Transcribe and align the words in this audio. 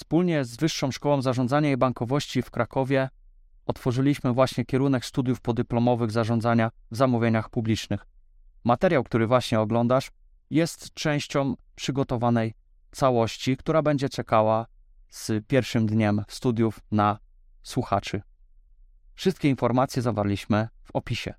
Wspólnie 0.00 0.44
z 0.44 0.56
Wyższą 0.56 0.90
Szkołą 0.90 1.22
Zarządzania 1.22 1.70
i 1.72 1.76
Bankowości 1.76 2.42
w 2.42 2.50
Krakowie 2.50 3.08
otworzyliśmy 3.66 4.32
właśnie 4.32 4.64
kierunek 4.64 5.04
studiów 5.04 5.40
podyplomowych 5.40 6.10
zarządzania 6.10 6.70
w 6.90 6.96
zamówieniach 6.96 7.50
publicznych. 7.50 8.06
Materiał, 8.64 9.04
który 9.04 9.26
właśnie 9.26 9.60
oglądasz, 9.60 10.10
jest 10.50 10.94
częścią 10.94 11.54
przygotowanej 11.74 12.54
całości, 12.90 13.56
która 13.56 13.82
będzie 13.82 14.08
czekała 14.08 14.66
z 15.08 15.46
pierwszym 15.46 15.86
dniem 15.86 16.24
studiów 16.28 16.80
na 16.90 17.18
słuchaczy. 17.62 18.22
Wszystkie 19.14 19.48
informacje 19.48 20.02
zawarliśmy 20.02 20.68
w 20.82 20.90
opisie. 20.96 21.34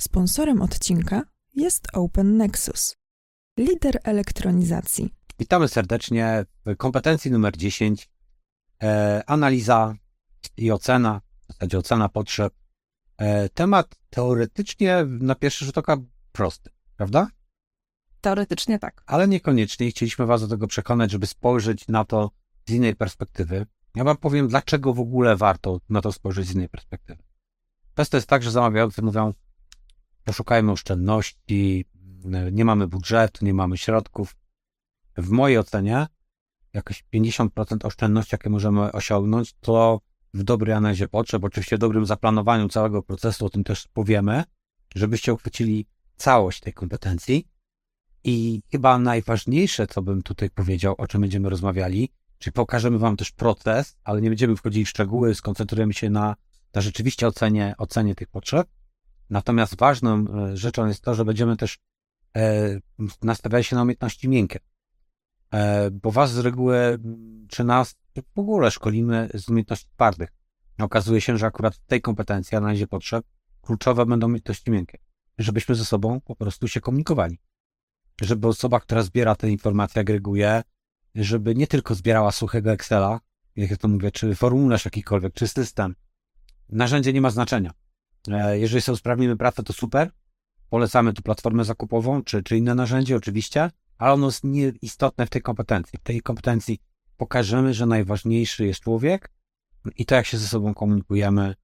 Sponsorem 0.00 0.62
odcinka 0.62 1.22
jest 1.54 1.88
Open 1.92 2.36
Nexus, 2.36 2.96
lider 3.58 3.98
elektronizacji. 4.04 5.15
Witamy 5.38 5.68
serdecznie 5.68 6.44
w 6.66 6.76
kompetencji 6.76 7.30
numer 7.30 7.56
10. 7.56 8.08
E, 8.82 9.22
analiza 9.26 9.94
i 10.56 10.70
ocena, 10.70 11.20
w 11.48 11.52
zasadzie 11.52 11.78
ocena 11.78 12.08
potrzeb. 12.08 12.54
E, 13.18 13.48
temat 13.48 13.96
teoretycznie 14.10 15.04
na 15.06 15.34
pierwszy 15.34 15.64
rzut 15.64 15.78
oka 15.78 15.96
prosty, 16.32 16.70
prawda? 16.96 17.28
Teoretycznie 18.20 18.78
tak. 18.78 19.02
Ale 19.06 19.28
niekoniecznie. 19.28 19.90
Chcieliśmy 19.90 20.26
Was 20.26 20.40
do 20.40 20.48
tego 20.48 20.66
przekonać, 20.66 21.10
żeby 21.10 21.26
spojrzeć 21.26 21.88
na 21.88 22.04
to 22.04 22.30
z 22.66 22.72
innej 22.72 22.96
perspektywy. 22.96 23.66
Ja 23.94 24.04
Wam 24.04 24.16
powiem, 24.16 24.48
dlaczego 24.48 24.94
w 24.94 25.00
ogóle 25.00 25.36
warto 25.36 25.80
na 25.88 26.00
to 26.00 26.12
spojrzeć 26.12 26.46
z 26.46 26.54
innej 26.54 26.68
perspektywy. 26.68 27.22
Często 27.94 28.16
jest 28.16 28.28
tak, 28.28 28.42
że 28.42 28.50
zamawiający 28.50 29.02
mówią, 29.02 29.34
poszukajmy 30.24 30.72
oszczędności, 30.72 31.84
nie 32.52 32.64
mamy 32.64 32.88
budżetu, 32.88 33.44
nie 33.44 33.54
mamy 33.54 33.78
środków. 33.78 34.36
W 35.16 35.30
mojej 35.30 35.58
ocenie 35.58 36.06
jakieś 36.72 37.04
50% 37.14 37.86
oszczędności, 37.86 38.34
jakie 38.34 38.50
możemy 38.50 38.92
osiągnąć, 38.92 39.54
to 39.60 40.00
w 40.34 40.42
dobrej 40.42 40.74
analizie 40.74 41.08
potrzeb, 41.08 41.44
oczywiście 41.44 41.76
w 41.76 41.78
dobrym 41.78 42.06
zaplanowaniu 42.06 42.68
całego 42.68 43.02
procesu, 43.02 43.46
o 43.46 43.50
tym 43.50 43.64
też 43.64 43.88
powiemy, 43.88 44.44
żebyście 44.94 45.34
uchwycili 45.34 45.86
całość 46.16 46.60
tej 46.60 46.72
kompetencji. 46.72 47.48
I 48.24 48.62
chyba 48.70 48.98
najważniejsze, 48.98 49.86
co 49.86 50.02
bym 50.02 50.22
tutaj 50.22 50.50
powiedział, 50.50 50.94
o 50.98 51.06
czym 51.06 51.20
będziemy 51.20 51.50
rozmawiali, 51.50 52.12
czyli 52.38 52.52
pokażemy 52.52 52.98
Wam 52.98 53.16
też 53.16 53.32
proces, 53.32 53.96
ale 54.04 54.20
nie 54.20 54.28
będziemy 54.28 54.56
wchodzili 54.56 54.84
w 54.84 54.88
szczegóły, 54.88 55.34
skoncentrujemy 55.34 55.94
się 55.94 56.10
na, 56.10 56.36
na 56.74 56.80
rzeczywiście 56.80 57.26
ocenie, 57.26 57.74
ocenie 57.78 58.14
tych 58.14 58.28
potrzeb. 58.28 58.68
Natomiast 59.30 59.76
ważną 59.76 60.24
e, 60.28 60.56
rzeczą 60.56 60.86
jest 60.86 61.02
to, 61.02 61.14
że 61.14 61.24
będziemy 61.24 61.56
też 61.56 61.78
e, 62.36 62.80
nastawiali 63.22 63.64
się 63.64 63.76
na 63.76 63.82
umiejętności 63.82 64.28
miękkie. 64.28 64.58
E, 65.54 65.90
bo 65.90 66.10
Was 66.10 66.32
z 66.32 66.38
reguły, 66.38 66.98
czy 67.48 67.64
nas 67.64 67.96
w 68.34 68.38
ogóle 68.38 68.70
szkolimy 68.70 69.28
z 69.34 69.48
umiejętności 69.48 69.86
twardych. 69.94 70.28
Okazuje 70.78 71.20
się, 71.20 71.38
że 71.38 71.46
akurat 71.46 71.76
w 71.76 71.86
tej 71.86 72.00
kompetencji, 72.00 72.56
analizie 72.56 72.86
potrzeb, 72.86 73.26
kluczowe 73.62 74.06
będą 74.06 74.26
umiejętności 74.26 74.70
miękkie. 74.70 74.98
Żebyśmy 75.38 75.74
ze 75.74 75.84
sobą 75.84 76.20
po 76.20 76.36
prostu 76.36 76.68
się 76.68 76.80
komunikowali. 76.80 77.38
Żeby 78.20 78.48
osoba, 78.48 78.80
która 78.80 79.02
zbiera 79.02 79.36
te 79.36 79.50
informacje, 79.50 80.00
agreguje, 80.00 80.62
żeby 81.14 81.54
nie 81.54 81.66
tylko 81.66 81.94
zbierała 81.94 82.32
suchego 82.32 82.72
Excela, 82.72 83.20
jak 83.56 83.70
ja 83.70 83.76
to 83.76 83.88
mówię, 83.88 84.10
czy 84.10 84.34
formularz 84.34 84.84
jakikolwiek, 84.84 85.34
czy 85.34 85.48
system. 85.48 85.94
Narzędzie 86.68 87.12
nie 87.12 87.20
ma 87.20 87.30
znaczenia. 87.30 87.70
E, 88.28 88.58
jeżeli 88.58 88.82
sobie 88.82 88.94
usprawnimy 88.94 89.36
pracę, 89.36 89.62
to 89.62 89.72
super. 89.72 90.10
Polecamy 90.70 91.12
tu 91.12 91.22
platformę 91.22 91.64
zakupową, 91.64 92.22
czy, 92.22 92.42
czy 92.42 92.56
inne 92.56 92.74
narzędzie, 92.74 93.16
oczywiście, 93.16 93.70
ale 93.98 94.12
ono 94.12 94.26
jest 94.26 94.44
nieistotne 94.44 95.26
w 95.26 95.30
tej 95.30 95.42
kompetencji. 95.42 95.98
W 95.98 96.02
tej 96.02 96.20
kompetencji 96.20 96.78
pokażemy, 97.16 97.74
że 97.74 97.86
najważniejszy 97.86 98.66
jest 98.66 98.80
człowiek 98.80 99.30
i 99.96 100.06
to, 100.06 100.14
jak 100.14 100.26
się 100.26 100.38
ze 100.38 100.48
sobą 100.48 100.74
komunikujemy, 100.74 101.54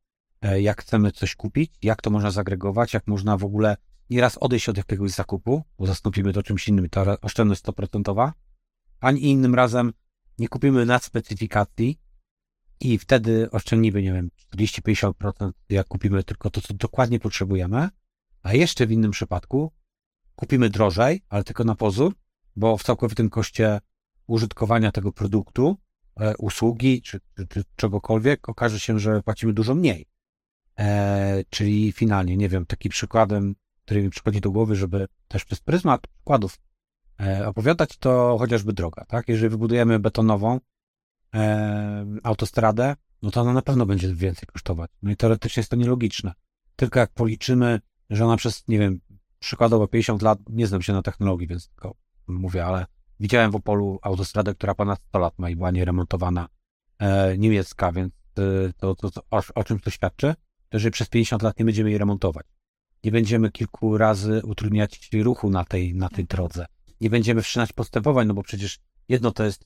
e, 0.43 0.63
jak 0.63 0.81
chcemy 0.81 1.13
coś 1.13 1.35
kupić, 1.35 1.73
jak 1.83 2.03
to 2.03 2.11
można 2.11 2.31
zagregować, 2.31 2.95
jak 2.95 3.07
można 3.07 3.37
w 3.37 3.45
ogóle 3.45 3.77
nieraz 4.11 4.39
odejść 4.39 4.69
od 4.69 4.77
jakiegoś 4.77 5.11
zakupu, 5.11 5.63
bo 5.79 5.87
zastąpimy 5.87 6.33
to 6.33 6.43
czymś 6.43 6.69
innym, 6.69 6.89
ta 6.89 7.21
oszczędność 7.21 7.63
100%, 7.63 8.33
ani 9.01 9.31
innym 9.31 9.55
razem 9.55 9.93
nie 10.39 10.49
kupimy 10.49 10.87
nad 10.87 11.05
specyfikacji 11.05 12.01
i 12.81 12.99
wtedy 12.99 13.51
oszczędzimy, 13.51 14.03
nie 14.03 14.13
wiem, 14.13 14.31
40-50%, 14.55 15.53
jak 15.69 15.89
kupimy 15.89 16.25
tylko 16.25 16.51
to, 16.51 16.61
co 16.61 16.75
dokładnie 16.75 17.21
potrzebujemy, 17.21 17.89
a 18.43 18.55
jeszcze 18.55 18.87
w 18.87 18.93
innym 18.93 19.11
przypadku 19.11 19.73
kupimy 20.37 20.71
drożej, 20.71 21.23
ale 21.29 21.45
tylko 21.45 21.65
na 21.65 21.75
pozór, 21.75 22.15
bo 22.57 22.77
w 22.77 22.83
całkowitym 22.83 23.31
koszcie 23.31 23.81
użytkowania 24.27 24.93
tego 24.93 25.13
produktu, 25.13 25.77
e, 26.21 26.37
usługi 26.37 27.03
czy, 27.03 27.21
czy, 27.37 27.47
czy, 27.47 27.65
czegokolwiek 27.77 28.49
okaże 28.49 28.81
się, 28.81 28.99
że 28.99 29.23
płacimy 29.23 29.53
dużo 29.53 29.75
mniej. 29.75 30.07
E, 30.79 31.45
czyli 31.51 31.93
finalnie, 31.93 32.37
nie 32.37 32.49
wiem, 32.49 32.67
takim 32.67 32.91
przykładem, 32.91 33.55
który 33.85 34.03
mi 34.03 34.11
przychodzi 34.11 34.41
do 34.41 34.51
głowy, 34.51 34.77
żeby 34.77 35.09
też 35.29 35.45
przez 35.45 35.61
pryzmat 35.61 36.07
przykładów 36.07 36.59
e, 37.21 37.47
opowiadać, 37.47 37.97
to 37.97 38.37
chociażby 38.39 38.73
droga, 38.73 39.05
tak? 39.05 39.29
Jeżeli 39.29 39.51
wybudujemy 39.51 39.99
betonową 39.99 40.61
e, 41.35 42.07
autostradę, 42.23 42.97
no 43.23 43.31
to 43.31 43.41
ona 43.41 43.53
na 43.53 43.63
pewno 43.63 43.87
będzie 43.87 44.15
więcej 44.15 44.47
kosztować. 44.53 44.91
No 45.03 45.11
i 45.11 45.17
teoretycznie 45.17 45.61
jest 45.61 45.71
to 45.71 45.77
nielogiczne. 45.77 46.33
Tylko 46.77 47.01
jak 47.01 47.13
policzymy, 47.13 47.81
że 48.11 48.25
ona 48.25 48.37
przez, 48.37 48.69
nie 48.69 48.79
wiem, 48.79 49.01
przykładowo 49.39 49.89
50 49.89 50.23
lat, 50.23 50.39
nie 50.51 50.67
znam 50.67 50.83
się 50.83 50.93
na 50.93 51.03
technologii, 51.03 51.47
więc 51.47 51.69
tylko 51.69 51.95
mówię, 52.29 52.65
ale 52.65 52.87
widziałem 53.21 53.51
w 53.51 53.57
Opolu 53.57 53.99
autostradę, 54.03 54.55
która 54.55 54.75
ponad 54.75 55.01
100 55.09 55.19
lat 55.19 55.39
ma 55.39 55.51
i 55.51 55.57
była 55.57 55.71
nieremontowana, 55.71 56.49
e, 56.99 57.39
niemiecka, 57.39 57.93
więc 57.93 58.13
e, 58.39 58.73
to, 58.77 58.95
to, 58.95 59.11
to 59.11 59.23
o, 59.31 59.43
o 59.55 59.65
czym 59.65 59.79
to 59.79 59.91
świadczy? 59.91 60.35
To, 60.69 60.79
że 60.79 60.91
przez 60.91 61.09
50 61.09 61.43
lat 61.43 61.59
nie 61.59 61.65
będziemy 61.65 61.91
jej 61.91 61.99
remontować. 61.99 62.47
Nie 63.05 63.13
będziemy 63.13 63.51
kilku 63.51 63.99
razy 63.99 64.41
utrudniać 64.45 65.11
ruchu 65.23 65.51
na 65.51 65.65
tej, 65.65 65.95
na 65.95 66.09
tej 66.09 66.25
drodze. 66.25 66.67
Nie 67.01 67.11
będziemy 67.11 67.43
wszczynać 67.43 67.73
postępowań, 67.73 68.27
no 68.27 68.35
bo 68.35 68.43
przecież 68.43 68.79
jedno 69.09 69.31
to 69.31 69.45
jest 69.45 69.65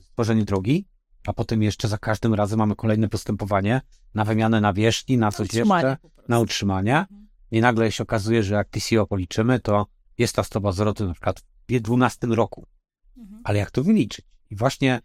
stworzenie 0.00 0.44
drogi, 0.44 0.86
a 1.26 1.32
potem 1.32 1.62
jeszcze 1.62 1.88
za 1.88 1.98
każdym 1.98 2.34
razem 2.34 2.58
mamy 2.58 2.76
kolejne 2.76 3.08
postępowanie 3.08 3.80
na 4.14 4.24
wymianę 4.24 4.60
nawierzchni, 4.60 5.18
na 5.18 5.32
coś 5.32 5.54
jeszcze, 5.54 5.96
na 6.28 6.40
utrzymanie. 6.40 6.98
Mhm. 6.98 7.26
I 7.50 7.60
nagle 7.60 7.92
się 7.92 8.02
okazuje, 8.02 8.42
że 8.42 8.54
jak 8.54 8.68
TCO 8.68 9.06
policzymy, 9.06 9.60
to 9.60 9.86
jest 10.18 10.36
ta 10.36 10.44
stopa 10.44 10.72
zwrotu 10.72 11.06
na 11.06 11.12
przykład 11.12 11.40
w 11.68 11.80
12 11.80 12.26
roku. 12.26 12.66
Mhm. 13.16 13.42
Ale 13.44 13.58
jak 13.58 13.70
to 13.70 13.82
wyliczyć? 13.82 14.26
I 14.50 14.56
właśnie 14.56 15.00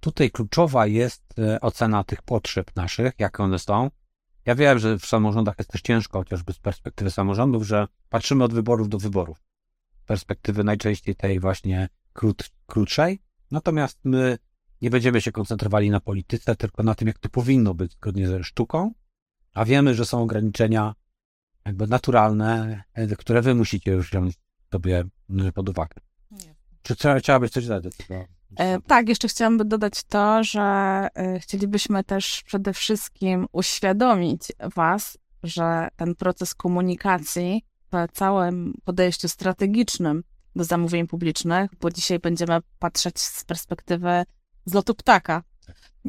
tutaj 0.00 0.30
kluczowa 0.30 0.86
jest 0.86 1.38
e, 1.38 1.60
ocena 1.60 2.04
tych 2.04 2.22
potrzeb 2.22 2.76
naszych, 2.76 3.12
jakie 3.18 3.42
one 3.42 3.58
są. 3.58 3.90
Ja 4.46 4.54
wiem, 4.54 4.78
że 4.78 4.98
w 4.98 5.06
samorządach 5.06 5.54
jest 5.58 5.70
też 5.70 5.82
ciężko, 5.82 6.18
chociażby 6.18 6.52
z 6.52 6.58
perspektywy 6.58 7.10
samorządów, 7.10 7.66
że 7.66 7.86
patrzymy 8.08 8.44
od 8.44 8.54
wyborów 8.54 8.88
do 8.88 8.98
wyborów. 8.98 9.42
Perspektywy 10.06 10.64
najczęściej 10.64 11.14
tej 11.14 11.40
właśnie 11.40 11.88
krót, 12.12 12.50
krótszej. 12.66 13.22
Natomiast 13.50 13.98
my 14.04 14.38
nie 14.82 14.90
będziemy 14.90 15.20
się 15.20 15.32
koncentrowali 15.32 15.90
na 15.90 16.00
polityce, 16.00 16.56
tylko 16.56 16.82
na 16.82 16.94
tym, 16.94 17.08
jak 17.08 17.18
to 17.18 17.28
powinno 17.28 17.74
być 17.74 17.92
zgodnie 17.92 18.28
ze 18.28 18.44
sztuką, 18.44 18.92
a 19.54 19.64
wiemy, 19.64 19.94
że 19.94 20.04
są 20.04 20.22
ograniczenia 20.22 20.94
jakby 21.64 21.86
naturalne, 21.86 22.82
e, 22.94 23.16
które 23.16 23.42
wy 23.42 23.54
musicie 23.54 23.90
już 23.90 24.10
wziąć 24.10 24.34
sobie 24.72 25.04
mm, 25.30 25.52
pod 25.52 25.68
uwagę. 25.68 25.96
Nie. 26.30 26.54
Czy 26.82 26.96
trzeba, 26.96 27.18
chciałabyś 27.18 27.50
coś 27.50 27.66
dodać? 27.66 27.92
E, 28.56 28.80
tak, 28.80 29.08
jeszcze 29.08 29.28
chciałabym 29.28 29.68
dodać 29.68 30.04
to, 30.04 30.44
że 30.44 30.60
e, 31.14 31.40
chcielibyśmy 31.40 32.04
też 32.04 32.42
przede 32.46 32.72
wszystkim 32.72 33.46
uświadomić 33.52 34.42
Was, 34.74 35.18
że 35.42 35.88
ten 35.96 36.14
proces 36.14 36.54
komunikacji 36.54 37.64
w 37.92 38.12
całym 38.12 38.74
podejściu 38.84 39.28
strategicznym 39.28 40.22
do 40.56 40.64
zamówień 40.64 41.06
publicznych, 41.06 41.70
bo 41.80 41.90
dzisiaj 41.90 42.18
będziemy 42.18 42.58
patrzeć 42.78 43.20
z 43.20 43.44
perspektywy 43.44 44.24
z 44.66 44.74
lotu 44.74 44.94
ptaka, 44.94 45.42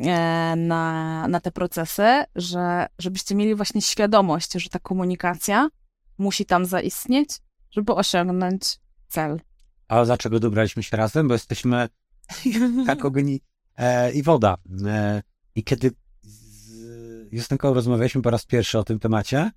E, 0.01 0.56
na, 0.56 1.27
na 1.27 1.39
te 1.39 1.51
procesy, 1.51 2.24
że, 2.36 2.88
żebyście 3.00 3.36
mieli 3.36 3.56
właśnie 3.56 3.81
świadomość, 3.81 4.53
że 4.53 4.69
ta 4.69 4.80
komunikacja 4.80 5.69
musi 6.18 6.45
tam 6.45 6.65
zaistnieć, 6.65 7.30
żeby 7.71 7.93
osiągnąć 7.93 8.79
cel. 9.07 9.39
A 9.87 10.05
dlaczego 10.05 10.39
dobraliśmy 10.39 10.83
się 10.83 10.97
razem? 10.97 11.27
Bo 11.27 11.33
jesteśmy 11.33 11.89
jak 12.87 13.05
ogień 13.05 13.39
e, 13.77 14.11
i 14.11 14.23
woda. 14.23 14.57
E, 14.85 15.23
I 15.55 15.63
kiedy 15.63 15.91
z 16.21 17.33
Justynką 17.33 17.73
rozmawialiśmy 17.73 18.21
po 18.21 18.29
raz 18.29 18.45
pierwszy 18.45 18.79
o 18.79 18.83
tym 18.83 18.99
temacie, 18.99 19.51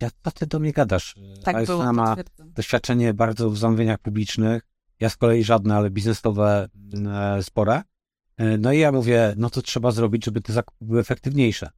ja, 0.00 0.08
co 0.24 0.30
ty 0.30 0.46
do 0.46 0.58
mnie 0.58 0.72
gadasz? 0.72 1.14
Tak 1.44 1.56
A 1.56 1.62
było, 1.62 1.92
ma 1.92 2.16
doświadczenie 2.38 3.14
bardzo 3.14 3.50
w 3.50 3.58
zamówieniach 3.58 3.98
publicznych, 3.98 4.62
ja 5.00 5.08
z 5.10 5.16
kolei 5.16 5.44
żadne, 5.44 5.76
ale 5.76 5.90
biznesowe 5.90 6.68
e, 7.36 7.42
spore. 7.42 7.82
E, 8.36 8.58
no 8.58 8.72
i 8.72 8.78
ja 8.78 8.92
mówię, 8.92 9.34
no 9.36 9.50
to 9.50 9.62
trzeba 9.62 9.90
zrobić, 9.90 10.24
żeby 10.24 10.40
te 10.40 10.52
zakupy 10.52 10.84
były 10.84 11.00
efektywniejsze. 11.00 11.70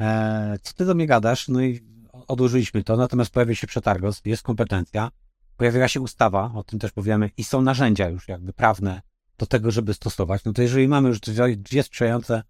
E, 0.00 0.58
co 0.62 0.72
ty 0.74 0.84
do 0.84 0.94
mnie 0.94 1.06
gadasz? 1.06 1.48
No 1.48 1.62
i 1.62 1.95
odłożyliśmy 2.28 2.84
to, 2.84 2.96
natomiast 2.96 3.30
pojawia 3.30 3.54
się 3.54 3.66
przetargos, 3.66 4.20
jest 4.24 4.42
kompetencja, 4.42 5.10
pojawiła 5.56 5.88
się 5.88 6.00
ustawa, 6.00 6.52
o 6.54 6.64
tym 6.64 6.78
też 6.78 6.92
powiemy, 6.92 7.30
i 7.36 7.44
są 7.44 7.62
narzędzia 7.62 8.08
już 8.08 8.28
jakby 8.28 8.52
prawne 8.52 9.02
do 9.38 9.46
tego, 9.46 9.70
żeby 9.70 9.94
stosować. 9.94 10.44
No 10.44 10.52
to 10.52 10.62
jeżeli 10.62 10.88
mamy 10.88 11.08
już 11.08 11.20
dwie, 11.56 11.82
sprzyjające 11.82 12.42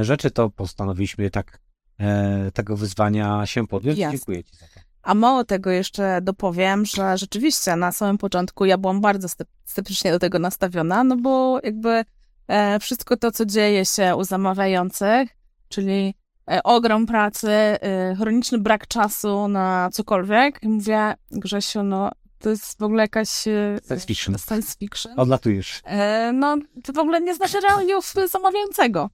rzeczy, 0.00 0.30
to 0.30 0.50
postanowiliśmy 0.50 1.30
tak 1.30 1.60
e, 2.00 2.50
tego 2.54 2.76
wyzwania 2.76 3.46
się 3.46 3.66
podjąć. 3.66 3.98
Dziękuję 3.98 4.44
Ci 4.44 4.56
za 4.56 4.66
to. 4.66 4.80
A 5.02 5.14
mało 5.14 5.44
tego 5.44 5.70
jeszcze 5.70 6.20
dopowiem, 6.22 6.86
że 6.86 7.18
rzeczywiście 7.18 7.76
na 7.76 7.92
samym 7.92 8.18
początku 8.18 8.64
ja 8.64 8.78
byłam 8.78 9.00
bardzo 9.00 9.28
sceptycznie 9.64 10.12
do 10.12 10.18
tego 10.18 10.38
nastawiona, 10.38 11.04
no 11.04 11.16
bo 11.16 11.60
jakby 11.64 12.04
e, 12.48 12.80
wszystko 12.80 13.16
to, 13.16 13.32
co 13.32 13.46
dzieje 13.46 13.84
się 13.86 14.16
u 14.16 14.24
zamawiających, 14.24 15.28
czyli 15.68 16.08
e, 16.08 16.17
ogrom 16.64 17.06
pracy, 17.06 17.50
e, 17.50 18.14
chroniczny 18.18 18.58
brak 18.58 18.86
czasu 18.86 19.48
na 19.48 19.90
cokolwiek, 19.92 20.62
I 20.62 20.68
mówię, 20.68 21.14
Grzesiu, 21.30 21.82
no 21.82 22.10
to 22.38 22.50
jest 22.50 22.78
w 22.78 22.82
ogóle 22.82 23.02
jakaś... 23.02 23.48
e, 23.48 23.78
Science 23.86 24.06
fiction. 24.06 24.38
Science 24.38 24.76
fiction. 24.78 25.12
Odlatujesz. 25.16 25.80
E, 25.84 26.32
no, 26.32 26.56
to 26.84 26.92
w 26.92 26.98
ogóle 26.98 27.20
nie 27.20 27.34
znaczy 27.34 27.60
realiów 27.60 28.14
zamawiającego. 28.30 29.10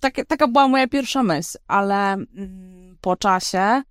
Takie, 0.00 0.24
taka 0.24 0.48
była 0.48 0.68
moja 0.68 0.88
pierwsza 0.88 1.22
myśl, 1.22 1.58
ale 1.66 2.12
mm, 2.12 2.96
po 3.00 3.16
czasie, 3.16 3.82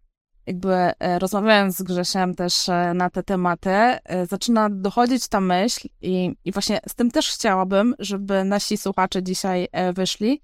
jakby 0.48 0.74
e, 0.74 1.20
rozmawiając 1.20 1.78
z 1.78 1.82
Grzesiem 1.82 2.36
też 2.36 2.70
e, 2.70 2.94
na 2.94 3.10
te 3.10 3.24
tematy, 3.24 3.70
e, 3.70 4.26
zaczyna 4.26 4.70
dochodzić 4.70 5.28
ta 5.28 5.42
myśl 5.42 5.88
i, 6.02 6.36
i 6.46 6.52
właśnie 6.52 6.80
z 6.88 6.96
tym 6.96 7.12
też 7.12 7.32
chciałabym, 7.32 7.96
żeby 8.00 8.44
nasi 8.44 8.78
słuchacze 8.78 9.24
dzisiaj 9.24 9.68
e, 9.72 9.94
wyszli, 9.94 10.42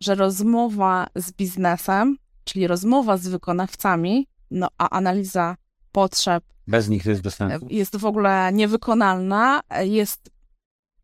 że 0.00 0.14
rozmowa 0.14 1.06
z 1.14 1.32
biznesem, 1.32 2.16
czyli 2.44 2.66
rozmowa 2.66 3.16
z 3.16 3.28
wykonawcami, 3.28 4.28
no 4.50 4.68
a 4.78 4.90
analiza 4.90 5.56
potrzeb 5.92 6.44
Bez 6.66 6.88
nich 6.88 7.04
to 7.04 7.10
jest 7.10 7.22
bez 7.22 7.34
sensu. 7.34 7.66
jest 7.70 7.96
w 7.96 8.06
ogóle 8.06 8.50
niewykonalna, 8.52 9.60
jest, 9.80 10.30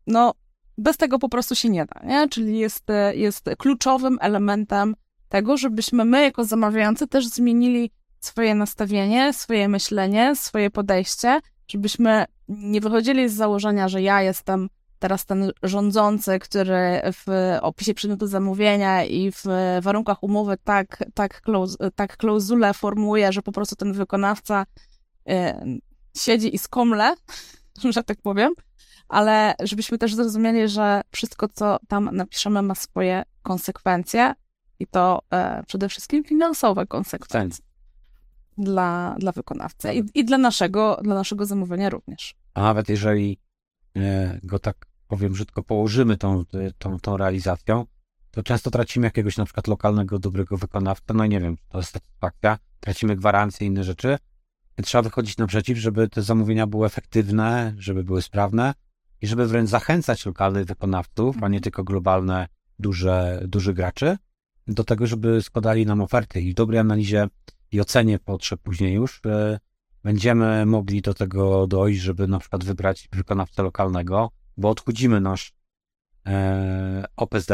no, 0.07 0.33
bez 0.77 0.97
tego 0.97 1.19
po 1.19 1.29
prostu 1.29 1.55
się 1.55 1.69
nie 1.69 1.85
da, 1.85 2.01
nie? 2.07 2.29
Czyli 2.29 2.59
jest, 2.59 2.83
jest 3.13 3.49
kluczowym 3.57 4.17
elementem 4.21 4.95
tego, 5.29 5.57
żebyśmy 5.57 6.05
my, 6.05 6.21
jako 6.21 6.43
zamawiający, 6.43 7.07
też 7.07 7.27
zmienili 7.27 7.91
swoje 8.19 8.55
nastawienie, 8.55 9.33
swoje 9.33 9.67
myślenie, 9.67 10.35
swoje 10.35 10.69
podejście, 10.69 11.39
żebyśmy 11.67 12.25
nie 12.47 12.81
wychodzili 12.81 13.29
z 13.29 13.33
założenia, 13.33 13.87
że 13.87 14.01
ja 14.01 14.21
jestem 14.21 14.69
teraz 15.01 15.25
ten 15.25 15.51
rządzący, 15.63 16.39
który 16.39 17.01
w 17.13 17.57
opisie 17.61 17.93
przedmiotu 17.93 18.27
zamówienia 18.27 19.03
i 19.05 19.31
w 19.31 19.43
warunkach 19.81 20.23
umowy 20.23 20.57
tak, 20.63 21.03
tak, 21.13 21.41
klauz, 21.41 21.77
tak 21.95 22.17
klauzulę 22.17 22.73
formułuje, 22.73 23.33
że 23.33 23.41
po 23.41 23.51
prostu 23.51 23.75
ten 23.75 23.93
wykonawca 23.93 24.65
y, 25.29 25.33
siedzi 26.17 26.55
i 26.55 26.57
skomle, 26.57 27.15
że 27.95 28.03
tak 28.03 28.21
powiem, 28.21 28.53
ale 29.07 29.55
żebyśmy 29.63 29.97
też 29.97 30.15
zrozumieli, 30.15 30.69
że 30.69 31.01
wszystko, 31.11 31.47
co 31.47 31.77
tam 31.87 32.09
napiszemy, 32.13 32.61
ma 32.61 32.75
swoje 32.75 33.23
konsekwencje 33.43 34.33
i 34.79 34.87
to 34.87 35.21
e, 35.33 35.63
przede 35.67 35.89
wszystkim 35.89 36.23
finansowe 36.23 36.87
konsekwencje 36.87 37.65
dla, 38.57 39.15
dla 39.19 39.31
wykonawcy 39.31 39.93
i, 39.93 40.03
i 40.13 40.25
dla, 40.25 40.37
naszego, 40.37 40.99
dla 41.03 41.15
naszego 41.15 41.45
zamówienia 41.45 41.89
również. 41.89 42.35
A 42.53 42.61
nawet 42.61 42.89
jeżeli 42.89 43.39
e, 43.95 44.39
go 44.43 44.59
tak 44.59 44.90
powiem 45.11 45.33
brzydko 45.33 45.63
położymy 45.63 46.17
tą, 46.17 46.43
tą, 46.77 46.99
tą 46.99 47.17
realizacją, 47.17 47.85
to 48.31 48.43
często 48.43 48.71
tracimy 48.71 49.07
jakiegoś 49.07 49.37
na 49.37 49.45
przykład 49.45 49.67
lokalnego, 49.67 50.19
dobrego 50.19 50.57
wykonawcę, 50.57 51.13
no 51.13 51.25
i 51.25 51.29
nie 51.29 51.39
wiem, 51.39 51.57
to 51.69 51.77
jest 51.77 51.91
satysfakcja, 51.91 52.57
tracimy 52.79 53.15
gwarancje 53.15 53.67
i 53.67 53.69
inne 53.69 53.83
rzeczy, 53.83 54.17
trzeba 54.83 55.01
wychodzić 55.01 55.37
naprzeciw, 55.37 55.77
żeby 55.77 56.09
te 56.09 56.21
zamówienia 56.21 56.67
były 56.67 56.85
efektywne, 56.85 57.73
żeby 57.77 58.03
były 58.03 58.21
sprawne 58.21 58.73
i 59.21 59.27
żeby 59.27 59.47
wręcz 59.47 59.69
zachęcać 59.69 60.25
lokalnych 60.25 60.65
wykonawców, 60.65 61.43
a 61.43 61.47
nie 61.47 61.61
tylko 61.61 61.83
globalne, 61.83 62.47
duże, 62.79 63.43
duży 63.47 63.73
graczy, 63.73 64.17
do 64.67 64.83
tego, 64.83 65.07
żeby 65.07 65.41
składali 65.41 65.85
nam 65.85 66.01
oferty. 66.01 66.41
I 66.41 66.51
w 66.51 66.55
dobrej 66.55 66.79
analizie 66.79 67.27
i 67.71 67.81
ocenie 67.81 68.19
potrzeb 68.19 68.61
później 68.61 68.93
już 68.93 69.21
e, 69.25 69.59
będziemy 70.03 70.65
mogli 70.65 71.01
do 71.01 71.13
tego 71.13 71.67
dojść, 71.67 72.01
żeby 72.01 72.27
na 72.27 72.39
przykład 72.39 72.63
wybrać 72.63 73.09
wykonawcę 73.11 73.63
lokalnego, 73.63 74.31
bo 74.57 74.69
odchudzimy 74.69 75.21
nasz 75.21 75.53
e, 76.27 77.05
OPZ, 77.15 77.51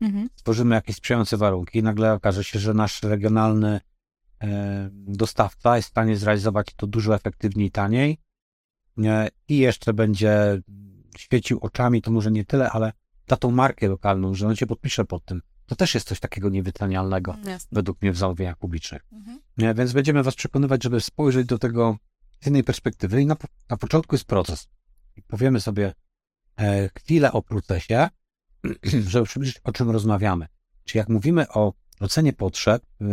Mhm. 0.00 0.28
stworzymy 0.36 0.74
jakieś 0.74 0.96
sprzyjające 0.96 1.36
warunki 1.36 1.78
i 1.78 1.82
nagle 1.82 2.12
okaże 2.12 2.44
się, 2.44 2.58
że 2.58 2.74
nasz 2.74 3.02
regionalny 3.02 3.80
e, 4.42 4.88
dostawca 4.92 5.76
jest 5.76 5.88
w 5.88 5.90
stanie 5.90 6.16
zrealizować 6.16 6.66
to 6.76 6.86
dużo 6.86 7.14
efektywniej 7.14 7.66
i 7.66 7.70
taniej 7.70 8.18
e, 9.04 9.28
i 9.48 9.58
jeszcze 9.58 9.92
będzie 9.92 10.62
świecił 11.18 11.58
oczami, 11.62 12.02
to 12.02 12.10
może 12.10 12.30
nie 12.30 12.44
tyle, 12.44 12.70
ale 12.70 12.92
da 13.26 13.36
tą 13.36 13.50
markę 13.50 13.88
lokalną, 13.88 14.34
że 14.34 14.46
on 14.46 14.56
się 14.56 14.66
podpisze 14.66 15.04
pod 15.04 15.24
tym. 15.24 15.42
To 15.66 15.76
też 15.76 15.94
jest 15.94 16.08
coś 16.08 16.20
takiego 16.20 16.48
niewycenialnego 16.48 17.36
według 17.72 18.02
mnie 18.02 18.12
w 18.12 18.16
zamówieniach 18.16 18.56
publicznych. 18.56 19.02
Mhm. 19.12 19.40
Nie, 19.56 19.74
Więc 19.74 19.92
będziemy 19.92 20.22
Was 20.22 20.34
przekonywać, 20.34 20.82
żeby 20.82 21.00
spojrzeć 21.00 21.46
do 21.46 21.58
tego 21.58 21.96
z 22.40 22.46
innej 22.46 22.64
perspektywy. 22.64 23.22
I 23.22 23.26
na, 23.26 23.36
na 23.70 23.76
początku 23.76 24.14
jest 24.14 24.24
proces. 24.24 24.68
I 25.16 25.22
powiemy 25.22 25.60
sobie 25.60 25.86
e, 25.86 25.94
chwilę 26.98 27.32
o 27.32 27.42
procesie, 27.42 28.08
żeby 29.08 29.26
przybliżyć, 29.26 29.60
o 29.64 29.72
czym 29.72 29.90
rozmawiamy. 29.90 30.46
Czyli 30.84 30.98
jak 30.98 31.08
mówimy 31.08 31.48
o 31.48 31.72
ocenie 32.00 32.32
potrzeb, 32.32 32.82
e, 33.00 33.04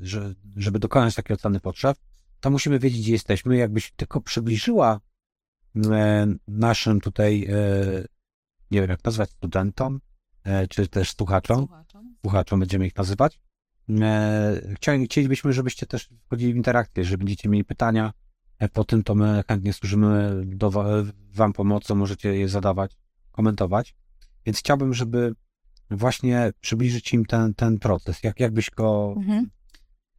że, 0.00 0.34
żeby 0.56 0.78
dokonać 0.78 1.14
takiej 1.14 1.34
oceny 1.34 1.60
potrzeb, 1.60 1.98
to 2.40 2.50
musimy 2.50 2.78
wiedzieć, 2.78 3.00
gdzie 3.00 3.12
jesteśmy. 3.12 3.56
Jakbyś 3.56 3.92
tylko 3.92 4.20
przybliżyła 4.20 5.00
e, 5.90 6.26
naszym 6.48 7.00
tutaj, 7.00 7.44
e, 7.50 7.54
nie 8.70 8.80
wiem 8.80 8.90
jak 8.90 9.04
nazwać, 9.04 9.30
studentom, 9.30 10.00
e, 10.44 10.68
czy 10.68 10.88
też 10.88 11.10
słuchaczom, 11.16 11.58
Słuchaczom. 11.58 12.16
słuchaczom 12.20 12.60
będziemy 12.60 12.86
ich 12.86 12.96
nazywać. 12.96 13.40
E, 14.00 14.60
chcieli- 14.74 15.04
Chcielibyśmy, 15.06 15.52
żebyście 15.52 15.86
też 15.86 16.08
wchodzili 16.26 16.52
w 16.52 16.56
interakcję, 16.56 17.04
że 17.04 17.18
będziecie 17.18 17.48
mieli 17.48 17.64
pytania 17.64 18.12
e, 18.58 18.68
po 18.68 18.84
tym, 18.84 19.02
to 19.02 19.14
my 19.14 19.44
chętnie 19.48 19.72
służymy 19.72 20.42
do 20.46 20.70
wa- 20.70 20.84
wam 21.34 21.52
pomocą, 21.52 21.94
możecie 21.94 22.34
je 22.34 22.48
zadawać, 22.48 22.96
komentować. 23.32 23.94
Więc 24.46 24.58
chciałbym, 24.58 24.94
żeby 24.94 25.34
właśnie 25.90 26.52
przybliżyć 26.60 27.14
im 27.14 27.24
ten, 27.24 27.54
ten 27.54 27.78
proces. 27.78 28.22
Jak, 28.22 28.40
jakbyś 28.40 28.70
go... 28.70 29.14
Mhm. 29.16 29.50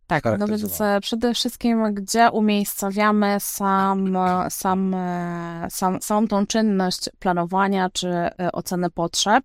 Tak, 0.07 0.23
no 0.39 0.47
więc 0.47 0.81
e, 0.81 0.99
przede 1.01 1.33
wszystkim, 1.33 1.93
gdzie 1.93 2.31
umiejscowiamy 2.31 3.37
sam, 3.39 4.15
e, 4.15 4.49
sam, 4.49 4.95
sam, 5.69 6.01
samą 6.01 6.27
tą 6.27 6.47
czynność 6.47 7.09
planowania 7.19 7.89
czy 7.89 8.09
oceny 8.53 8.89
potrzeb, 8.89 9.43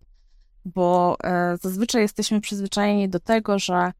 bo 0.64 1.16
zazwyczaj 1.62 2.02
jesteśmy 2.02 2.40
przyzwyczajeni 2.40 3.08
do 3.08 3.20
tego, 3.20 3.58
że 3.58 3.92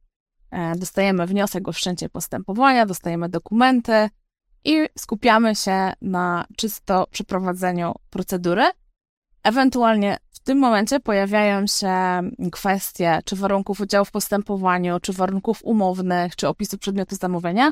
dostajemy 0.76 1.26
wniosek 1.26 1.69
o 1.69 1.73
wszczęcie 1.73 2.09
postępowania, 2.09 2.87
dostajemy 2.87 3.28
dokumenty 3.28 4.09
i 4.64 4.88
skupiamy 4.99 5.54
się 5.54 5.92
na 6.02 6.47
czysto 6.56 7.06
przeprowadzeniu 7.11 7.94
procedury. 8.11 8.64
Ewentualnie 9.42 10.16
w 10.30 10.40
tym 10.40 10.59
momencie 10.59 11.00
pojawiają 11.00 11.66
się 11.66 11.94
kwestie 12.52 13.18
czy 13.25 13.37
warunków 13.37 13.80
udziału 13.80 14.04
w 14.04 14.11
postępowaniu, 14.11 15.00
czy 15.00 15.12
warunków 15.12 15.64
umownych, 15.64 16.37
czy 16.37 16.49
opisu 16.49 16.78
przedmiotu 16.78 17.16
zamówienia, 17.16 17.71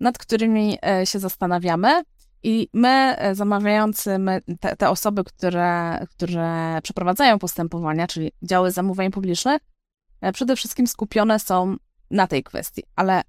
nad 0.00 0.18
którymi 0.18 0.78
e, 0.86 1.06
się 1.06 1.18
zastanawiamy. 1.18 2.02
I 2.42 2.68
my, 2.72 3.14
e, 3.18 3.34
zamawiający, 3.34 4.18
my, 4.18 4.42
te, 4.60 4.76
te 4.76 4.90
osoby, 4.90 5.24
które, 5.24 5.98
które 6.10 6.78
przeprowadzają 6.82 7.38
postępowania, 7.38 8.06
czyli 8.06 8.32
działy 8.42 8.70
zamówień 8.70 9.10
publicznych, 9.10 9.62
e, 10.20 10.32
przede 10.32 10.56
wszystkim 10.56 10.86
skupione 10.86 11.38
są 11.38 11.76
na 12.10 12.26
tej 12.26 12.42
kwestii. 12.42 12.82
Ale 12.96 13.22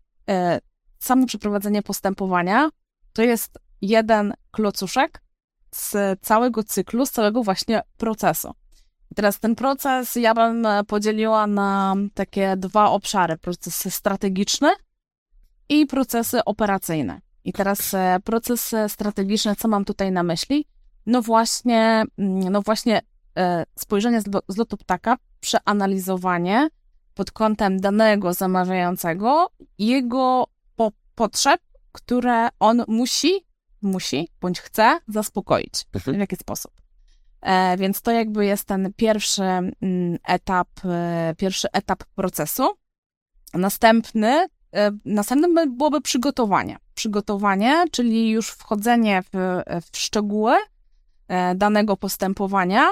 samo 0.99 1.25
przeprowadzenie 1.25 1.81
postępowania 1.81 2.69
to 3.15 3.21
jest 3.21 3.59
jeden 3.81 4.33
klocuszek 4.51 5.21
z 5.71 6.19
całego 6.21 6.63
cyklu, 6.63 7.05
z 7.05 7.11
całego 7.11 7.43
właśnie 7.43 7.81
procesu. 7.97 8.51
Teraz 9.15 9.39
ten 9.39 9.55
proces 9.55 10.15
ja 10.15 10.33
bym 10.33 10.65
e, 10.65 10.83
podzieliła 10.83 11.47
na 11.47 11.95
takie 12.13 12.57
dwa 12.57 12.89
obszary: 12.89 13.37
proces 13.37 13.93
strategiczny 13.93 14.69
i 15.69 15.85
procesy 15.85 16.43
operacyjne. 16.45 17.21
I 17.43 17.53
teraz 17.53 17.93
e, 17.93 18.17
proces 18.23 18.73
e, 18.73 18.89
strategiczny, 18.89 19.55
co 19.55 19.67
mam 19.67 19.85
tutaj 19.85 20.11
na 20.11 20.23
myśli? 20.23 20.65
No 21.05 21.21
właśnie, 21.21 22.03
mm, 22.17 22.51
no 22.51 22.61
właśnie 22.61 23.01
e, 23.37 23.65
spojrzenie 23.79 24.21
z 24.47 24.57
lotu 24.57 24.77
ptaka, 24.77 25.17
przeanalizowanie 25.39 26.69
pod 27.13 27.31
kątem 27.31 27.79
danego 27.79 28.33
zamawiającego 28.33 29.47
jego 29.77 30.47
po- 30.75 30.91
potrzeb, 31.15 31.61
które 31.95 32.49
on 32.59 32.83
musi, 32.87 33.45
musi 33.81 34.29
bądź 34.41 34.59
chce 34.59 34.99
zaspokoić. 35.07 35.73
W 35.93 36.17
jaki 36.17 36.35
sposób? 36.35 36.71
E, 37.41 37.77
więc 37.77 38.01
to 38.01 38.11
jakby 38.11 38.45
jest 38.45 38.65
ten 38.65 38.93
pierwszy 38.95 39.43
mm, 39.43 39.71
etap, 40.23 40.67
e, 40.85 41.35
pierwszy 41.37 41.67
etap 41.71 42.03
procesu. 42.15 42.73
Następny, 43.53 44.47
e, 44.75 44.91
następnym 45.05 45.55
by- 45.55 45.67
byłoby 45.67 46.01
przygotowanie. 46.01 46.77
Przygotowanie, 46.95 47.83
czyli 47.91 48.29
już 48.29 48.49
wchodzenie 48.49 49.23
w, 49.33 49.61
w 49.91 49.97
szczegóły 49.97 50.53
danego 51.55 51.97
postępowania, 51.97 52.89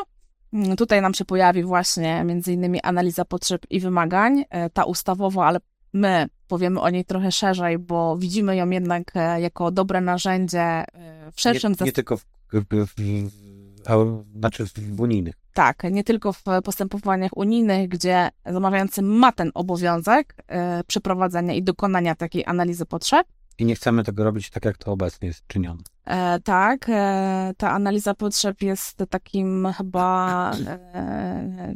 Mm, 0.53 0.75
Tutaj 0.75 1.01
nam 1.01 1.13
się 1.13 1.25
pojawi 1.25 1.63
właśnie 1.63 2.23
między 2.23 2.53
innymi 2.53 2.81
analiza 2.81 3.25
potrzeb 3.25 3.61
i 3.69 3.79
wymagań, 3.79 4.45
ta 4.73 4.83
ustawowa, 4.83 5.45
ale 5.45 5.59
my 5.93 6.27
powiemy 6.47 6.81
o 6.81 6.89
niej 6.89 7.05
trochę 7.05 7.31
szerzej, 7.31 7.77
bo 7.79 8.17
widzimy 8.17 8.55
ją 8.55 8.69
jednak 8.69 9.11
e, 9.15 9.41
jako 9.41 9.71
dobre 9.71 10.01
narzędzie 10.01 10.59
e, 10.59 10.85
w 11.31 11.41
szerszym 11.41 11.75
Nie, 11.79 11.85
nie 11.85 11.91
tylko 11.91 12.17
w, 12.17 12.25
w, 12.53 12.85
w, 12.87 14.23
znaczy 14.35 14.65
w 14.77 15.01
unijnych. 15.01 15.35
Tak, 15.53 15.83
nie 15.91 16.03
tylko 16.03 16.33
w 16.33 16.43
postępowaniach 16.63 17.37
unijnych, 17.37 17.89
gdzie 17.89 18.29
zamawiający 18.45 19.01
ma 19.01 19.31
ten 19.31 19.51
obowiązek 19.53 20.35
e, 20.47 20.83
przeprowadzenia 20.83 21.53
i 21.53 21.63
dokonania 21.63 22.15
takiej 22.15 22.45
analizy 22.45 22.85
potrzeb. 22.85 23.27
I 23.57 23.65
nie 23.65 23.75
chcemy 23.75 24.03
tego 24.03 24.23
robić 24.23 24.49
tak, 24.49 24.65
jak 24.65 24.77
to 24.77 24.91
obecnie 24.91 25.27
jest 25.27 25.47
czynione. 25.47 25.79
E, 26.05 26.39
tak, 26.39 26.85
e, 26.89 27.53
ta 27.57 27.71
analiza 27.71 28.13
potrzeb 28.13 28.61
jest 28.61 29.03
takim 29.09 29.67
chyba 29.77 30.51
e, 30.67 31.73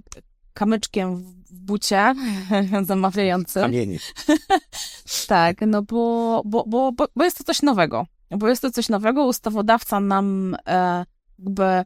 kamyczkiem 0.57 1.15
w 1.15 1.59
bucie 1.59 2.15
zamawiającym. 2.83 3.61
Kamienie. 3.61 3.97
Tak, 5.27 5.57
no 5.67 5.81
bo, 5.81 6.41
bo, 6.45 6.63
bo, 6.67 6.91
bo, 6.91 7.07
bo 7.15 7.23
jest 7.23 7.37
to 7.37 7.43
coś 7.43 7.61
nowego. 7.61 8.05
Bo 8.31 8.47
jest 8.47 8.61
to 8.61 8.71
coś 8.71 8.89
nowego. 8.89 9.25
Ustawodawca 9.25 9.99
nam 9.99 10.55
e, 10.67 11.05
jakby 11.39 11.83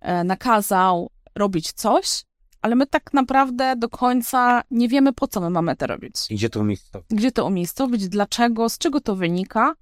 e, 0.00 0.24
nakazał 0.24 1.10
robić 1.34 1.72
coś, 1.72 2.24
ale 2.62 2.74
my 2.74 2.86
tak 2.86 3.12
naprawdę 3.12 3.76
do 3.76 3.88
końca 3.88 4.62
nie 4.70 4.88
wiemy, 4.88 5.12
po 5.12 5.28
co 5.28 5.40
my 5.40 5.50
mamy 5.50 5.76
to 5.76 5.86
robić. 5.86 6.14
Idzie 6.30 6.50
to 6.50 6.64
miejsce. 6.64 7.02
Gdzie 7.10 7.32
to 7.32 7.46
umiejscowić, 7.46 8.08
dlaczego, 8.08 8.68
z 8.68 8.78
czego 8.78 9.00
to 9.00 9.16
wynika. 9.16 9.74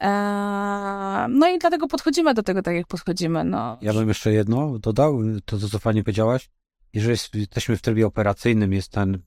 E, 0.00 1.26
no 1.28 1.48
i 1.48 1.58
dlatego 1.58 1.88
podchodzimy 1.88 2.34
do 2.34 2.42
tego 2.42 2.62
tak, 2.62 2.74
jak 2.74 2.86
podchodzimy. 2.86 3.44
No. 3.44 3.78
Ja 3.80 3.92
bym 3.92 4.08
jeszcze 4.08 4.32
jedno 4.32 4.78
dodał, 4.78 5.18
to 5.44 5.58
co 5.58 5.78
fajnie 5.78 6.04
powiedziałaś. 6.04 6.50
Jeżeli 6.96 7.10
jest, 7.10 7.34
jesteśmy 7.34 7.76
w 7.76 7.82
trybie 7.82 8.06
operacyjnym, 8.06 8.72
jest 8.72 8.92
ten 8.92 9.22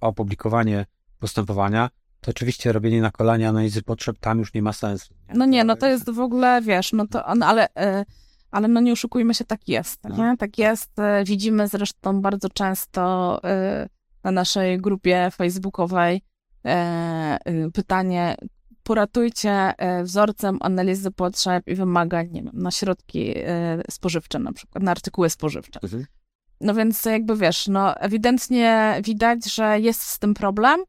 opublikowanie 0.00 0.86
postępowania, 1.18 1.90
to 2.20 2.30
oczywiście 2.30 2.72
robienie 2.72 3.00
na 3.00 3.10
kolanie 3.10 3.48
analizy 3.48 3.82
potrzeb 3.82 4.18
tam 4.18 4.38
już 4.38 4.54
nie 4.54 4.62
ma 4.62 4.72
sensu. 4.72 5.14
No 5.34 5.46
nie, 5.46 5.64
no 5.64 5.76
to 5.76 5.86
jest 5.86 6.10
w 6.10 6.20
ogóle, 6.20 6.62
wiesz, 6.62 6.92
no 6.92 7.06
to, 7.06 7.34
no 7.36 7.46
ale, 7.46 7.74
e, 7.74 8.04
ale 8.50 8.68
no 8.68 8.80
nie 8.80 8.92
oszukujmy 8.92 9.34
się, 9.34 9.44
tak 9.44 9.68
jest, 9.68 10.04
No. 10.04 10.16
nie? 10.16 10.36
Tak 10.36 10.58
jest, 10.58 10.98
e, 10.98 11.24
widzimy 11.24 11.68
zresztą 11.68 12.20
bardzo 12.20 12.48
często 12.48 13.40
e, 13.44 13.88
na 14.24 14.30
naszej 14.30 14.78
grupie 14.78 15.30
facebookowej 15.36 16.22
pytanie, 17.74 18.36
poratujcie 18.82 19.72
wzorcem 20.02 20.58
analizy 20.60 21.10
potrzeb 21.10 21.68
i 21.68 21.74
wymagań, 21.74 22.28
nie 22.30 22.42
wiem, 22.42 22.52
na 22.54 22.70
środki 22.70 23.34
spożywcze 23.90 24.38
na 24.38 24.52
przykład, 24.52 24.84
na 24.84 24.90
artykuły 24.90 25.30
spożywcze. 25.30 25.80
Mhm. 25.82 26.04
No 26.60 26.74
więc 26.74 27.04
jakby 27.04 27.36
wiesz, 27.36 27.68
no 27.68 27.96
ewidentnie 27.96 29.00
widać, 29.04 29.52
że 29.54 29.80
jest 29.80 30.02
z 30.02 30.18
tym 30.18 30.34
problem 30.34 30.80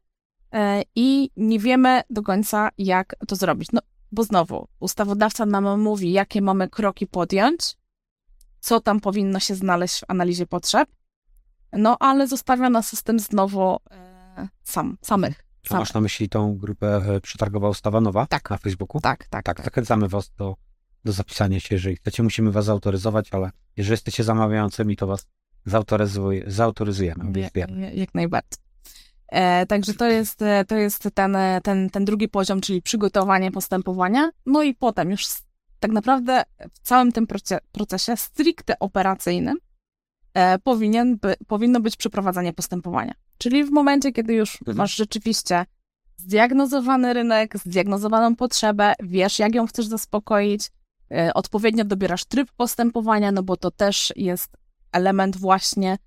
e, 0.52 0.82
i 0.94 1.30
nie 1.36 1.58
wiemy 1.58 2.02
do 2.10 2.22
końca, 2.22 2.68
jak 2.78 3.14
to 3.28 3.36
zrobić. 3.36 3.68
No 3.72 3.80
bo 4.12 4.22
znowu, 4.24 4.68
ustawodawca 4.80 5.46
nam 5.46 5.80
mówi, 5.80 6.12
jakie 6.12 6.42
mamy 6.42 6.68
kroki 6.68 7.06
podjąć, 7.06 7.76
co 8.60 8.80
tam 8.80 9.00
powinno 9.00 9.40
się 9.40 9.54
znaleźć 9.54 10.00
w 10.00 10.04
analizie 10.08 10.46
potrzeb, 10.46 10.88
no 11.72 11.96
ale 12.00 12.28
zostawia 12.28 12.70
nas 12.70 12.88
system 12.88 13.18
znowu 13.18 13.78
e, 13.90 14.48
sam, 14.62 14.98
samych. 15.02 15.44
Czy 15.62 15.68
samych. 15.68 15.80
masz 15.80 15.94
na 15.94 16.00
myśli 16.00 16.28
tą 16.28 16.56
grupę 16.56 17.02
e, 17.16 17.20
Przetargowa 17.20 17.68
Ustawa 17.68 18.00
Nowa 18.00 18.26
Tak. 18.26 18.50
na 18.50 18.58
Facebooku? 18.58 19.00
Tak, 19.00 19.26
tak, 19.26 19.44
Tak, 19.44 19.64
zachęcamy 19.64 20.08
Was 20.08 20.30
do, 20.38 20.56
do 21.04 21.12
zapisania 21.12 21.60
się. 21.60 21.74
Jeżeli 21.74 21.96
chcecie, 21.96 22.22
musimy 22.22 22.52
Was 22.52 22.64
zautoryzować, 22.64 23.28
ale 23.34 23.50
jeżeli 23.76 23.92
jesteście 23.92 24.24
zamawiającymi, 24.24 24.96
to 24.96 25.06
Was 25.06 25.26
zautoryzuj, 25.64 26.42
zautoryzujemy. 26.46 27.40
Jak, 27.40 27.94
jak 27.94 28.14
najbardziej. 28.14 28.58
E, 29.28 29.66
także 29.66 29.94
to 29.94 30.06
jest, 30.06 30.42
e, 30.42 30.64
to 30.64 30.76
jest 30.76 31.08
ten, 31.14 31.36
e, 31.36 31.60
ten, 31.62 31.90
ten 31.90 32.04
drugi 32.04 32.28
poziom, 32.28 32.60
czyli 32.60 32.82
przygotowanie 32.82 33.50
postępowania. 33.50 34.30
No 34.46 34.62
i 34.62 34.74
potem 34.74 35.10
już 35.10 35.26
tak 35.80 35.90
naprawdę 35.90 36.42
w 36.72 36.78
całym 36.78 37.12
tym 37.12 37.26
proce- 37.26 37.58
procesie 37.72 38.16
stricte 38.16 38.78
operacyjnym 38.78 39.56
e, 40.34 40.58
powinien 40.58 41.16
by, 41.16 41.34
powinno 41.46 41.80
być 41.80 41.96
przeprowadzanie 41.96 42.52
postępowania. 42.52 43.14
Czyli 43.38 43.64
w 43.64 43.70
momencie, 43.70 44.12
kiedy 44.12 44.34
już 44.34 44.58
Mhm. 44.62 44.76
masz 44.76 44.96
rzeczywiście 44.96 45.64
zdiagnozowany 46.16 47.12
rynek, 47.12 47.58
zdiagnozowaną 47.58 48.36
potrzebę, 48.36 48.94
wiesz, 49.02 49.38
jak 49.38 49.54
ją 49.54 49.66
chcesz 49.66 49.86
zaspokoić, 49.86 50.70
e, 51.12 51.34
odpowiednio 51.34 51.84
dobierasz 51.84 52.24
tryb 52.24 52.48
postępowania, 52.56 53.32
no 53.32 53.42
bo 53.42 53.56
to 53.56 53.70
też 53.70 54.12
jest 54.16 54.56
element 54.92 55.36
właśnie 55.36 55.98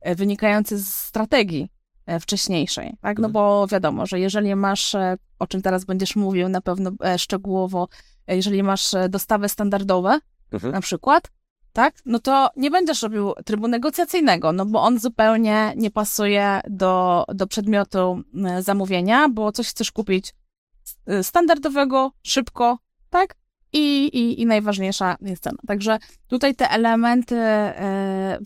e, 0.00 0.14
wynikający 0.14 0.78
z 0.78 0.88
strategii 0.94 1.68
e, 2.06 2.20
wcześniejszej, 2.20 2.96
tak? 3.00 3.18
No 3.18 3.26
Mhm. 3.28 3.32
bo 3.32 3.66
wiadomo, 3.66 4.06
że 4.06 4.20
jeżeli 4.20 4.54
masz, 4.56 4.94
e, 4.94 5.16
o 5.38 5.46
czym 5.46 5.62
teraz 5.62 5.84
będziesz 5.84 6.16
mówił 6.16 6.48
na 6.48 6.60
pewno 6.60 6.90
szczegółowo, 7.18 7.88
jeżeli 8.28 8.62
masz 8.62 8.90
dostawy 9.08 9.48
standardowe, 9.48 10.20
Mhm. 10.52 10.72
na 10.72 10.80
przykład, 10.80 11.28
tak? 11.72 11.94
No 12.06 12.18
to 12.18 12.50
nie 12.56 12.70
będziesz 12.70 13.02
robił 13.02 13.32
trybu 13.44 13.68
negocjacyjnego, 13.68 14.52
no 14.52 14.66
bo 14.66 14.82
on 14.82 14.98
zupełnie 14.98 15.72
nie 15.76 15.90
pasuje 15.90 16.60
do, 16.70 17.24
do 17.34 17.46
przedmiotu 17.46 18.22
zamówienia, 18.60 19.28
bo 19.28 19.52
coś 19.52 19.68
chcesz 19.68 19.92
kupić 19.92 20.34
standardowego, 21.22 22.12
szybko, 22.22 22.78
tak? 23.10 23.34
I, 23.72 24.04
i, 24.06 24.40
i 24.40 24.46
najważniejsza 24.46 25.16
jest 25.20 25.42
cena. 25.42 25.58
Także 25.66 25.98
tutaj 26.28 26.54
te 26.54 26.70
elementy 26.70 27.36
e, 27.36 28.38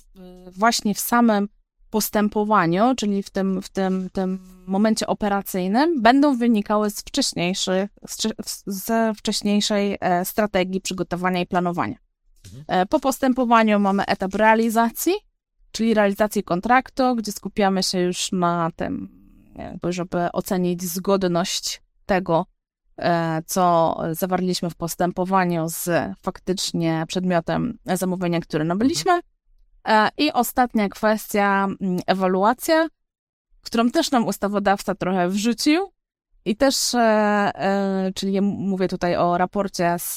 właśnie 0.50 0.94
w 0.94 0.98
samym 0.98 1.48
postępowaniu, 1.90 2.94
czyli 2.96 3.22
w 3.22 3.30
tym, 3.30 3.62
w 3.62 3.68
tym, 3.68 4.10
tym 4.12 4.38
momencie 4.66 5.06
operacyjnym, 5.06 6.02
będą 6.02 6.36
wynikały 6.36 6.90
z 6.90 7.00
wcześniejszych, 7.00 7.90
z, 8.06 8.16
wcze- 8.18 8.62
ze 8.66 9.12
wcześniejszej 9.16 9.96
e, 10.00 10.24
strategii 10.24 10.80
przygotowania 10.80 11.40
i 11.40 11.46
planowania. 11.46 11.96
E, 12.68 12.86
Po 12.86 13.00
postępowaniu 13.00 13.80
mamy 13.80 14.06
etap 14.06 14.34
realizacji, 14.34 15.12
czyli 15.72 15.94
realizacji 15.94 16.42
kontraktu, 16.42 17.16
gdzie 17.16 17.32
skupiamy 17.32 17.82
się 17.82 18.00
już 18.00 18.32
na 18.32 18.70
tym, 18.76 19.08
żeby 19.88 20.32
ocenić 20.32 20.82
zgodność 20.82 21.82
tego, 22.06 22.46
co 23.46 23.96
zawarliśmy 24.12 24.70
w 24.70 24.74
postępowaniu 24.74 25.68
z 25.68 25.90
faktycznie 26.22 27.04
przedmiotem 27.08 27.78
zamówienia, 27.84 28.40
które 28.40 28.64
nabyliśmy. 28.64 29.20
E, 29.88 30.08
I 30.18 30.32
ostatnia 30.32 30.88
kwestia, 30.88 31.64
mm, 31.80 31.98
ewaluacja, 32.06 32.88
którą 33.62 33.90
też 33.90 34.10
nam 34.10 34.26
ustawodawca 34.26 34.94
trochę 34.94 35.28
wrzucił. 35.28 35.92
I 36.44 36.56
też, 36.56 36.94
e, 36.94 37.00
e, 37.00 38.12
czyli 38.14 38.40
mówię 38.40 38.88
tutaj 38.88 39.16
o 39.16 39.38
raporcie 39.38 39.94
z, 39.98 40.16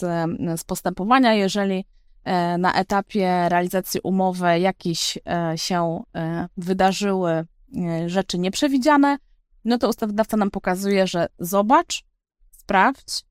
z 0.58 0.64
postępowania, 0.64 1.34
jeżeli 1.34 1.86
e, 2.24 2.58
na 2.58 2.74
etapie 2.74 3.50
realizacji 3.50 4.00
umowy 4.04 4.60
jakieś 4.60 5.18
e, 5.18 5.58
się 5.58 6.04
e, 6.16 6.48
wydarzyły 6.58 7.32
e, 7.32 7.46
rzeczy 8.10 8.40
nieprzewidziane, 8.40 9.18
no 9.66 9.78
to 9.78 9.90
ustawodawca 9.90 10.38
nam 10.38 10.52
pokazuje, 10.52 11.08
że 11.08 11.28
zobacz, 11.40 12.04
sprawdź, 12.70 13.24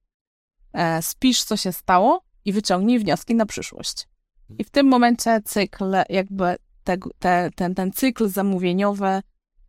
e, 0.73 1.03
spisz, 1.03 1.45
co 1.45 1.57
się 1.57 1.73
stało 1.73 2.23
i 2.45 2.53
wyciągnij 2.53 2.99
wnioski 2.99 3.35
na 3.35 3.47
przyszłość. 3.47 4.09
I 4.59 4.65
w 4.65 4.71
tym 4.71 4.87
momencie 4.87 5.41
cykl, 5.45 5.85
jakby 6.09 6.57
te, 6.85 6.97
te, 7.19 7.51
ten, 7.55 7.75
ten 7.75 7.93
cykl 7.93 8.29
zamówieniowy 8.29 9.21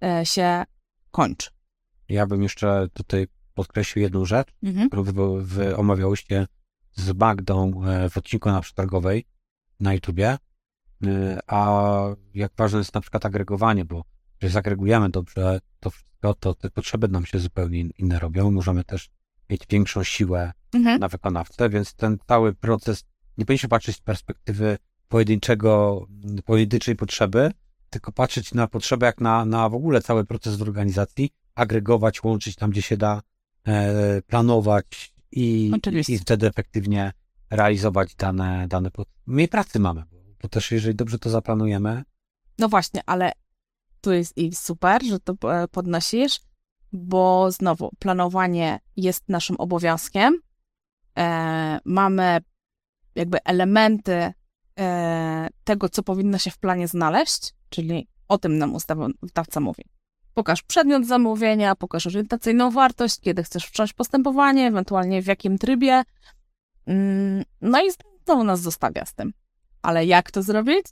e, 0.04 0.26
się 0.26 0.64
kończy. 1.12 1.50
Ja 2.10 2.26
bym 2.28 2.44
jeszcze 2.44 2.88
tutaj 2.94 3.28
podkreślił 3.54 4.04
jedną 4.04 4.26
rzecz, 4.26 4.48
Mhm. 4.64 4.88
którą 4.90 5.04
wy, 5.04 5.44
wy 5.46 5.78
omawiałyście 5.78 6.48
z 6.96 7.18
Magdą 7.18 7.84
e, 7.86 8.10
w 8.10 8.18
odcinku 8.18 8.50
na 8.50 8.62
przetargowej 8.62 9.26
na 9.80 9.94
YouTubie. 9.94 10.38
E, 11.06 11.40
A 11.48 11.82
jak 12.34 12.52
ważne 12.58 12.80
jest 12.80 12.94
na 12.94 13.02
przykład 13.02 13.26
agregowanie, 13.26 13.86
bo 13.86 14.04
jeżeli 14.42 14.54
zagregujemy 14.54 15.10
dobrze 15.10 15.60
to 15.80 15.90
wszystko, 15.90 16.34
to 16.34 16.54
te 16.54 16.70
potrzeby 16.70 17.08
nam 17.08 17.26
się 17.26 17.40
zupełnie 17.40 17.80
in- 17.80 17.92
inne 17.98 18.20
robią. 18.20 18.52
Możemy 18.52 18.84
też 18.84 19.10
mieć 19.50 19.62
większą 19.70 20.03
siłę 20.03 20.51
Mhm. 20.74 21.00
na 21.00 21.08
wykonawcę, 21.08 21.70
więc 21.70 21.94
ten 21.94 22.18
cały 22.27 22.53
proces 22.53 23.03
nie 23.38 23.46
powinniśmy 23.46 23.70
patrzeć 23.70 23.96
z 23.96 24.00
perspektywy 24.00 24.77
pojedynczego, 25.08 26.06
pojedynczej 26.46 26.96
potrzeby, 26.96 27.51
tylko 27.89 28.12
patrzeć 28.12 28.53
na 28.53 28.68
potrzebę 28.68 29.06
jak 29.06 29.22
na, 29.22 29.46
na 29.46 29.70
w 29.70 29.74
ogóle 29.75 30.01
cały 30.01 30.25
proces 30.25 30.56
w 30.56 30.62
organizacji, 30.62 31.29
agregować, 31.56 32.24
łączyć 32.24 32.56
tam, 32.56 32.72
gdzie 32.72 32.82
się 32.82 32.98
da, 32.98 33.22
e, 33.68 34.22
planować 34.22 35.13
i, 35.32 35.72
Oczywiście. 35.75 36.13
i 36.13 36.18
wtedy 36.18 36.48
efektywnie 36.48 37.12
realizować 37.50 38.15
dane, 38.15 38.68
dane 38.68 38.91
mniej 39.27 39.48
pracy 39.48 39.79
mamy, 39.79 40.03
bo, 40.12 40.18
bo 40.41 40.48
też 40.50 40.72
jeżeli 40.72 40.96
dobrze 40.96 41.20
to 41.20 41.29
zaplanujemy, 41.29 42.03
No 42.60 42.70
właśnie, 42.70 43.01
ale 43.06 43.32
tu 44.01 44.12
jest 44.12 44.38
i 44.38 44.56
super, 44.56 45.03
że 45.06 45.20
to 45.20 45.34
e, 45.53 45.68
podnosisz, 45.68 46.39
bo 46.93 47.51
znowu 47.51 47.89
planowanie 48.00 48.79
jest 48.98 49.29
naszym 49.29 49.55
obowiązkiem. 49.60 50.39
E, 51.17 51.79
mamy 51.86 52.38
jakby 53.15 53.43
elementy 53.43 54.34
e, 54.79 55.48
tego, 55.63 55.89
co 55.89 56.03
powinno 56.03 56.38
się 56.38 56.51
w 56.51 56.58
planie 56.58 56.88
znaleźć, 56.88 57.53
czyli 57.69 58.08
o 58.27 58.38
tym 58.38 58.58
nam 58.58 58.75
ustawodawca 58.75 59.60
mówi. 59.60 59.84
Pokaż 60.34 60.62
przedmiot 60.62 61.05
zamówienia, 61.05 61.75
pokaż 61.75 62.08
orientacyjną 62.08 62.72
wartość, 62.72 63.19
kiedy 63.19 63.43
chcesz 63.43 63.65
wszcząć 63.65 63.93
postępowanie, 63.93 64.67
ewentualnie 64.67 65.22
w 65.22 65.27
jakim 65.27 65.58
trybie. 65.58 66.03
Mm, 66.86 67.43
no 67.62 67.81
i 67.81 67.91
znowu 68.25 68.43
nas 68.43 68.62
zostawia 68.62 69.05
z 69.05 69.13
tym. 69.13 69.34
Ale 69.81 70.05
jak 70.05 70.31
to 70.31 70.43
zrobić? 70.43 70.86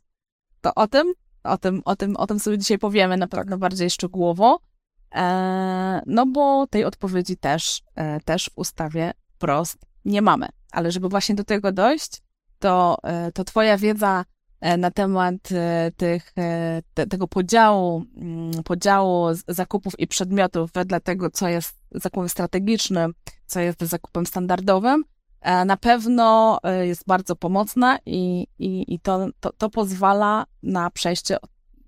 To 0.61 0.75
o 0.75 0.87
tym, 0.87 1.13
o 1.43 1.57
tym, 1.57 1.81
o 1.85 1.95
tym, 1.95 2.15
o 2.15 2.27
tym 2.27 2.39
sobie 2.39 2.57
dzisiaj 2.57 2.79
powiemy 2.79 3.17
naprawdę 3.17 3.57
bardziej 3.57 3.89
szczegółowo. 3.89 4.59
E, 5.15 6.01
no 6.05 6.25
bo 6.25 6.67
tej 6.67 6.85
odpowiedzi 6.85 7.37
też, 7.37 7.81
e, 7.95 8.19
też 8.19 8.45
w 8.45 8.57
ustawie 8.57 9.11
prost 9.37 9.77
nie 10.05 10.21
mamy. 10.21 10.47
Ale 10.71 10.91
żeby 10.91 11.09
właśnie 11.09 11.35
do 11.35 11.43
tego 11.43 11.71
dojść, 11.71 12.21
to, 12.59 12.97
e, 13.03 13.31
to 13.31 13.43
Twoja 13.43 13.77
wiedza 13.77 14.25
na 14.77 14.91
temat 14.91 15.35
tych, 15.97 16.33
te, 16.93 17.07
tego 17.07 17.27
podziału, 17.27 18.03
mm, 18.15 18.63
podziału 18.63 19.27
zakupów 19.47 19.99
i 19.99 20.07
przedmiotów 20.07 20.71
wedle 20.71 21.01
tego, 21.01 21.29
co 21.29 21.47
jest 21.47 21.75
zakupem 21.91 22.29
strategicznym, 22.29 23.13
co 23.45 23.59
jest 23.59 23.81
zakupem 23.81 24.25
standardowym, 24.25 25.03
na 25.65 25.77
pewno 25.77 26.59
jest 26.81 27.03
bardzo 27.07 27.35
pomocna 27.35 27.97
i, 28.05 28.47
i, 28.59 28.93
i 28.93 28.99
to, 28.99 29.27
to, 29.39 29.53
to 29.53 29.69
pozwala 29.69 30.45
na 30.63 30.89
przejście 30.89 31.37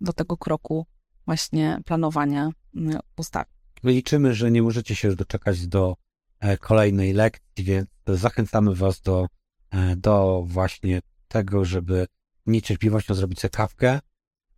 do 0.01 0.13
tego 0.13 0.37
kroku 0.37 0.85
właśnie 1.25 1.81
planowania 1.85 2.51
mm, 2.75 2.99
ustawy. 3.17 3.49
Liczymy, 3.83 4.33
że 4.33 4.51
nie 4.51 4.61
możecie 4.61 4.95
się 4.95 5.07
już 5.07 5.17
doczekać 5.17 5.67
do 5.67 5.95
e, 6.39 6.57
kolejnej 6.57 7.13
lekcji, 7.13 7.63
więc 7.65 7.89
zachęcamy 8.07 8.75
Was 8.75 9.01
do, 9.01 9.27
e, 9.71 9.95
do 9.95 10.43
właśnie 10.47 11.01
tego, 11.27 11.65
żeby 11.65 12.07
niecierpliwością 12.45 13.13
zrobić 13.13 13.39
sobie 13.39 13.51
kawkę. 13.51 13.99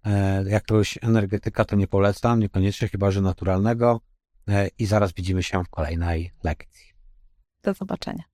E, 0.05 0.43
jakiegoś 0.49 0.97
energetyka 1.01 1.65
to 1.65 1.75
nie 1.75 1.87
polecam, 1.87 2.39
niekoniecznie, 2.39 2.87
chyba 2.87 3.11
że 3.11 3.21
naturalnego. 3.21 4.01
I 4.77 4.85
zaraz 4.85 5.13
widzimy 5.13 5.43
się 5.43 5.63
w 5.63 5.69
kolejnej 5.69 6.31
lekcji. 6.43 6.85
Do 7.63 7.73
zobaczenia. 7.73 8.30